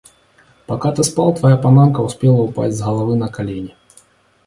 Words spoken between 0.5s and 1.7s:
Пока ты спал, твоя